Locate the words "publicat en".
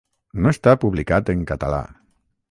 0.83-1.43